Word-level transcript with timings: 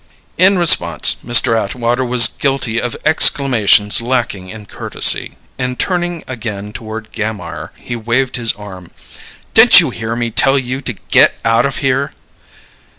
In 0.39 0.57
response, 0.57 1.17
Mr. 1.23 1.55
Atwater 1.63 2.03
was 2.03 2.27
guilty 2.27 2.81
of 2.81 2.97
exclamations 3.05 4.01
lacking 4.01 4.49
in 4.49 4.65
courtesy; 4.65 5.33
and 5.59 5.77
turning 5.77 6.23
again 6.27 6.73
toward 6.73 7.11
Gammire, 7.11 7.71
he 7.75 7.95
waved 7.95 8.35
his 8.35 8.51
arm. 8.53 8.89
"Didn't 9.53 9.79
you 9.79 9.91
hear 9.91 10.15
me 10.15 10.31
tell 10.31 10.57
you 10.57 10.81
to 10.81 10.93
get 11.11 11.35
out 11.45 11.67
of 11.67 11.77
here?" 11.85 12.13